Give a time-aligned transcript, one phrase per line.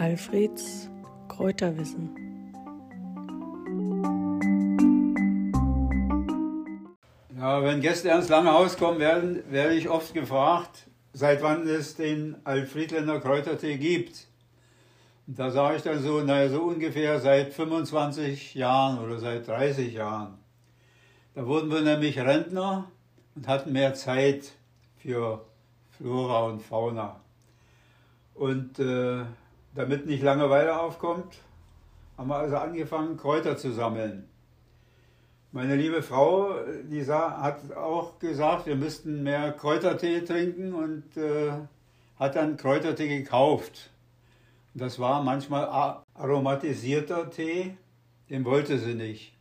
[0.00, 0.88] Alfreds
[1.28, 2.08] Kräuterwissen.
[7.36, 11.96] Ja, wenn Gäste ins lange Haus kommen, werden, werde ich oft gefragt, seit wann es
[11.96, 14.26] den Alfriedländer Kräutertee gibt.
[15.26, 19.92] Und da sage ich dann so, naja, so ungefähr seit 25 Jahren oder seit 30
[19.92, 20.38] Jahren.
[21.34, 22.90] Da wurden wir nämlich Rentner
[23.36, 24.52] und hatten mehr Zeit
[24.96, 25.44] für
[25.90, 27.20] Flora und Fauna.
[28.34, 29.24] Und äh,
[29.74, 31.38] damit nicht Langeweile aufkommt,
[32.16, 34.28] haben wir also angefangen, Kräuter zu sammeln.
[35.52, 41.52] Meine liebe Frau, die hat auch gesagt, wir müssten mehr Kräutertee trinken und äh,
[42.18, 43.90] hat dann Kräutertee gekauft.
[44.74, 47.76] Das war manchmal aromatisierter Tee,
[48.28, 49.34] den wollte sie nicht.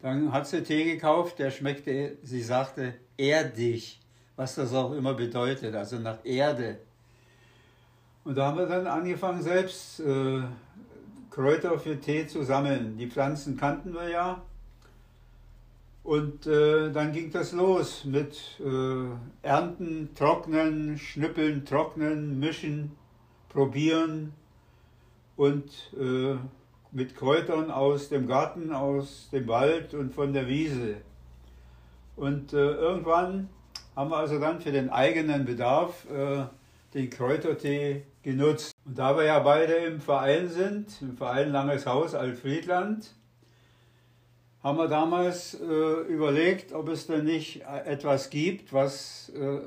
[0.00, 4.00] Dann hat sie Tee gekauft, der schmeckte, sie sagte, erdig,
[4.34, 6.80] was das auch immer bedeutet, also nach Erde.
[8.28, 10.42] Und da haben wir dann angefangen, selbst äh,
[11.30, 12.98] Kräuter für Tee zu sammeln.
[12.98, 14.42] Die Pflanzen kannten wir ja.
[16.02, 19.06] Und äh, dann ging das los mit äh,
[19.40, 22.92] Ernten, Trocknen, Schnippeln, Trocknen, Mischen,
[23.48, 24.34] Probieren
[25.36, 26.36] und äh,
[26.92, 30.96] mit Kräutern aus dem Garten, aus dem Wald und von der Wiese.
[32.14, 33.48] Und äh, irgendwann
[33.96, 36.44] haben wir also dann für den eigenen Bedarf äh,
[36.94, 38.72] den Kräutertee genutzt.
[38.84, 43.14] Und da wir ja beide im Verein sind, im Verein Langes Haus Altfriedland,
[44.62, 45.64] haben wir damals äh,
[46.08, 49.60] überlegt, ob es denn nicht etwas gibt, was äh,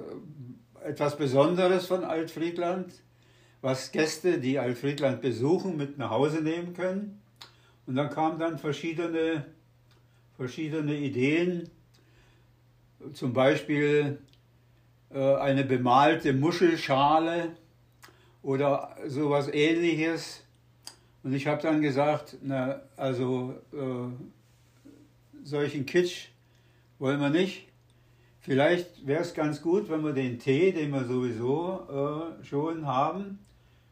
[0.83, 2.94] etwas Besonderes von Altfriedland,
[3.61, 7.22] was Gäste, die Altfriedland besuchen, mit nach Hause nehmen können.
[7.86, 9.45] Und dann kamen dann verschiedene,
[10.36, 11.69] verschiedene Ideen,
[13.14, 14.30] zum Beispiel äh,
[15.17, 17.56] eine bemalte Muschelschale
[18.42, 20.44] oder sowas ähnliches.
[21.23, 26.30] Und ich habe dann gesagt, na, also äh, solchen Kitsch
[27.00, 27.67] wollen wir nicht.
[28.39, 33.39] Vielleicht wäre es ganz gut, wenn wir den Tee, den wir sowieso äh, schon haben,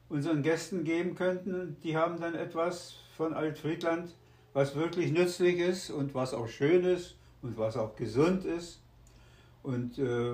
[0.09, 1.77] unseren Gästen geben könnten.
[1.83, 4.15] Die haben dann etwas von Altfriedland,
[4.53, 8.81] was wirklich nützlich ist und was auch schön ist und was auch gesund ist.
[9.61, 10.33] Und äh,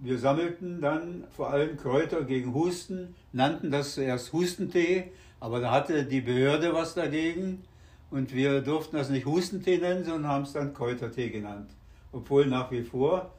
[0.00, 6.04] wir sammelten dann vor allem Kräuter gegen Husten, nannten das zuerst Hustentee, aber da hatte
[6.04, 7.62] die Behörde was dagegen
[8.10, 11.70] und wir durften das nicht Hustentee nennen, sondern haben es dann Kräutertee genannt.
[12.12, 13.32] Obwohl nach wie vor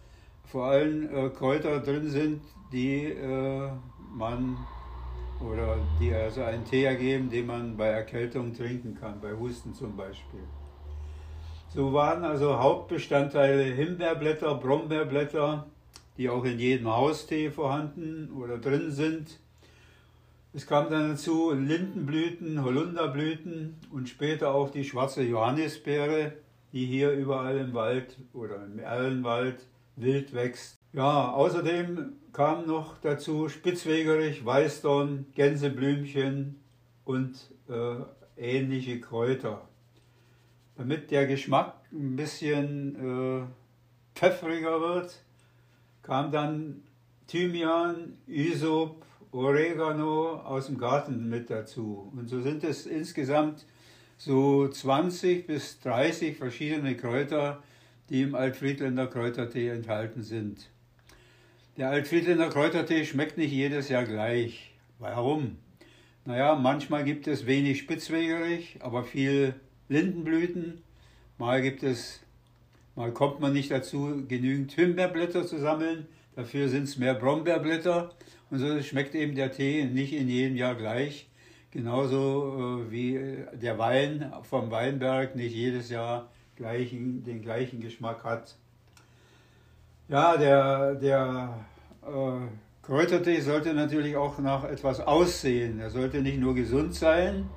[0.45, 2.41] vor allem äh, Kräuter drin sind,
[2.72, 3.69] die äh,
[4.13, 4.57] man
[5.39, 9.95] oder die also einen Tee ergeben, den man bei Erkältung trinken kann, bei Husten zum
[9.95, 10.39] Beispiel.
[11.69, 15.68] So waren also Hauptbestandteile Himbeerblätter, Brombeerblätter,
[16.17, 19.39] die auch in jedem Haustee vorhanden oder drin sind.
[20.53, 26.33] Es kam dann dazu Lindenblüten, Holunderblüten und später auch die schwarze Johannisbeere,
[26.73, 30.77] die hier überall im Wald oder im Erlenwald wild wächst.
[30.94, 36.59] Ja, außerdem kam noch dazu Spitzwegerich, Weißdorn, Gänseblümchen
[37.06, 37.35] und
[37.69, 37.97] äh,
[38.38, 39.67] ähnliche Kräuter.
[40.75, 45.23] Damit der Geschmack ein bisschen äh, pfeffriger wird,
[46.07, 46.84] kam dann
[47.28, 52.09] Thymian, Isop, Oregano aus dem Garten mit dazu.
[52.16, 53.66] Und so sind es insgesamt
[54.16, 57.62] so 20 bis 30 verschiedene Kräuter,
[58.09, 60.69] die im Altfriedländer Kräutertee enthalten sind.
[61.75, 64.74] Der Altfriedländer Kräutertee schmeckt nicht jedes Jahr gleich.
[65.00, 65.57] Warum?
[66.24, 69.56] Naja, manchmal gibt es wenig Spitzwegerich, aber viel
[69.89, 70.81] Lindenblüten.
[71.38, 72.22] Mal gibt es
[72.97, 76.07] Mal kommt man nicht dazu, genügend Himbeerblätter zu sammeln.
[76.35, 78.09] Dafür sind es mehr Brombeerblätter.
[78.49, 81.29] Und so schmeckt eben der Tee nicht in jedem Jahr gleich.
[81.69, 88.55] Genauso äh, wie der Wein vom Weinberg nicht jedes Jahr gleichen, den gleichen Geschmack hat.
[90.07, 91.67] Ja, der, der
[92.01, 92.47] äh,
[92.81, 95.79] Kräutertee sollte natürlich auch nach etwas aussehen.
[95.79, 97.47] Er sollte nicht nur gesund sein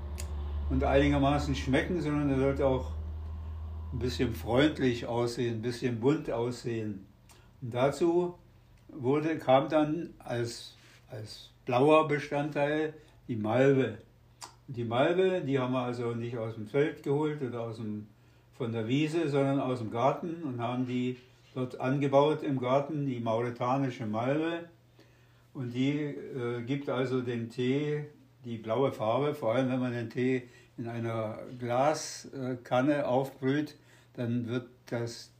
[0.68, 2.99] und einigermaßen schmecken, sondern er sollte auch
[3.92, 7.06] ein bisschen freundlich aussehen, ein bisschen bunt aussehen.
[7.60, 8.34] Und dazu
[8.88, 10.76] wurde, kam dann als,
[11.10, 12.94] als blauer Bestandteil
[13.28, 13.98] die Malve.
[14.68, 18.06] Die Malve, die haben wir also nicht aus dem Feld geholt oder aus dem,
[18.56, 21.16] von der Wiese, sondern aus dem Garten und haben die
[21.54, 24.68] dort angebaut im Garten, die mauretanische Malve.
[25.52, 28.04] Und die äh, gibt also dem Tee
[28.44, 30.44] die blaue Farbe, vor allem wenn man den Tee
[30.80, 33.76] in einer Glaskanne aufbrüht,
[34.14, 35.30] dann wird das,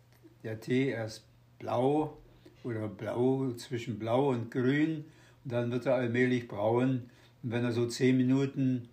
[0.42, 1.24] der Tee erst
[1.58, 2.18] blau
[2.62, 5.06] oder blau zwischen blau und grün.
[5.44, 7.10] Und dann wird er allmählich braun.
[7.42, 8.88] Und wenn er so zehn Minuten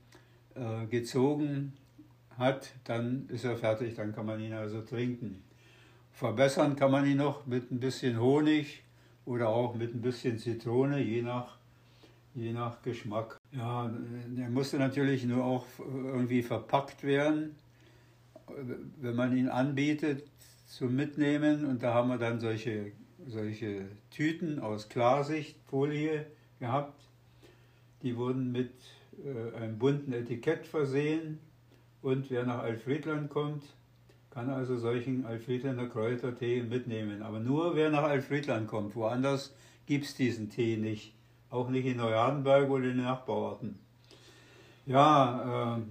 [0.56, 1.74] äh, gezogen
[2.38, 5.44] hat, dann ist er fertig, dann kann man ihn also trinken.
[6.14, 8.84] Verbessern kann man ihn noch mit ein bisschen Honig
[9.26, 11.57] oder auch mit ein bisschen Zitrone, je nach,
[12.38, 13.40] je nach Geschmack.
[13.52, 13.92] Ja,
[14.28, 17.56] der musste natürlich nur auch irgendwie verpackt werden,
[19.02, 20.24] wenn man ihn anbietet
[20.68, 21.66] zum Mitnehmen.
[21.66, 22.92] Und da haben wir dann solche,
[23.26, 26.28] solche Tüten aus Klarsichtfolie
[26.60, 27.02] gehabt.
[28.04, 28.72] Die wurden mit
[29.26, 31.40] äh, einem bunten Etikett versehen.
[32.04, 33.64] Und wer nach Alfredland kommt,
[34.30, 37.24] kann also solchen Alfredlander Kräutertee mitnehmen.
[37.24, 38.96] Aber nur wer nach Alfredland kommt.
[38.96, 39.56] Woanders
[39.88, 41.17] gibt es diesen Tee nicht.
[41.50, 43.80] Auch nicht in Neuhardenberg oder in den Nachbarorten.
[44.86, 45.82] Ja, äh,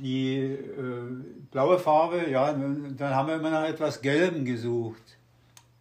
[0.00, 5.18] die äh, blaue Farbe, ja, dann haben wir immer nach etwas Gelben gesucht.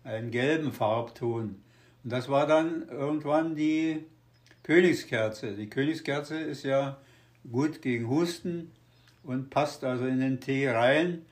[0.03, 1.61] Einen gelben Farbton.
[2.03, 4.05] Und das war dann irgendwann die
[4.63, 5.53] Königskerze.
[5.55, 6.97] Die Königskerze ist ja
[7.51, 8.71] gut gegen Husten
[9.23, 11.25] und passt also in den Tee rein.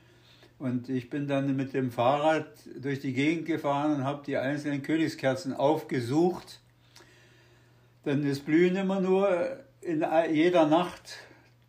[0.58, 2.46] Und ich bin dann mit dem Fahrrad
[2.80, 6.60] durch die Gegend gefahren und habe die einzelnen Königskerzen aufgesucht.
[8.04, 11.18] Denn es blühen immer nur in jeder Nacht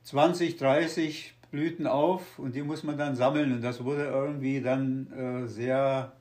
[0.04, 3.54] 20, 30 Blüten auf und die muss man dann sammeln.
[3.54, 6.14] Und das wurde irgendwie dann äh, sehr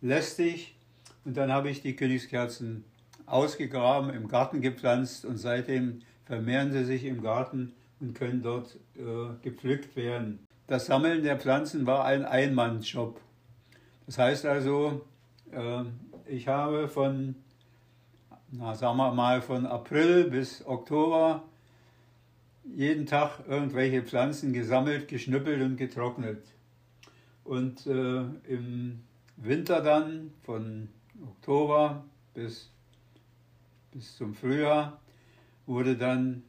[0.00, 0.76] lästig.
[1.24, 2.84] Und dann habe ich die Königskerzen
[3.26, 9.42] ausgegraben, im Garten gepflanzt und seitdem vermehren sie sich im Garten und können dort äh,
[9.42, 10.46] gepflückt werden.
[10.66, 13.20] Das Sammeln der Pflanzen war ein Einmannsjob.
[14.06, 15.02] Das heißt also,
[15.52, 15.82] äh,
[16.26, 17.34] ich habe von,
[18.52, 21.44] na, sagen wir mal, von April bis Oktober
[22.64, 26.44] jeden Tag irgendwelche Pflanzen gesammelt, geschnüppelt und getrocknet.
[27.44, 29.00] Und äh, im
[29.36, 30.88] Winter dann von
[31.22, 32.04] Oktober
[32.34, 32.70] bis,
[33.92, 35.00] bis zum Frühjahr
[35.66, 36.42] wurde dann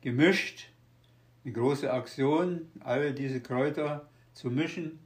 [0.00, 0.68] gemischt
[1.44, 4.98] eine große Aktion, alle diese Kräuter zu mischen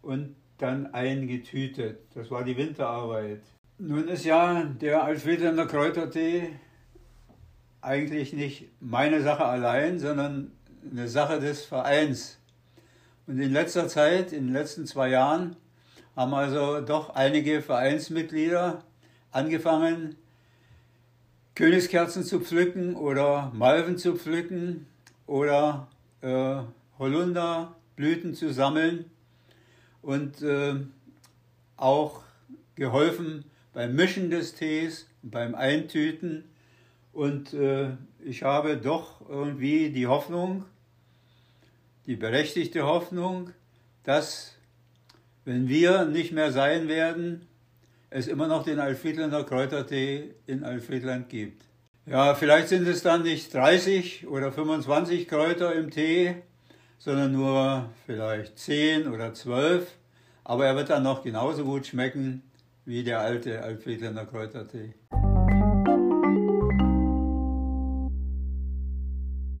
[0.00, 2.00] und dann eingetütet.
[2.14, 3.42] Das war die Winterarbeit.
[3.84, 6.50] Nun ist ja der Alfredländer Kräutertee
[7.80, 10.52] eigentlich nicht meine Sache allein, sondern
[10.88, 12.38] eine Sache des Vereins.
[13.26, 15.56] Und in letzter Zeit, in den letzten zwei Jahren,
[16.14, 18.84] haben also doch einige Vereinsmitglieder
[19.32, 20.14] angefangen,
[21.56, 24.86] Königskerzen zu pflücken oder Malven zu pflücken
[25.26, 25.88] oder
[26.20, 26.58] äh,
[27.00, 29.06] Holunderblüten zu sammeln
[30.02, 30.76] und äh,
[31.76, 32.22] auch
[32.76, 36.44] geholfen beim Mischen des Tees, beim Eintüten.
[37.12, 37.90] Und äh,
[38.24, 40.64] ich habe doch irgendwie die Hoffnung,
[42.06, 43.50] die berechtigte Hoffnung,
[44.04, 44.56] dass,
[45.44, 47.46] wenn wir nicht mehr sein werden,
[48.10, 51.64] es immer noch den Alfredlander Kräutertee in Alfredland gibt.
[52.04, 56.34] Ja, vielleicht sind es dann nicht 30 oder 25 Kräuter im Tee,
[56.98, 59.86] sondern nur vielleicht 10 oder 12.
[60.44, 62.42] Aber er wird dann noch genauso gut schmecken
[62.84, 64.94] wie der alte Alfredländer Kräutertee.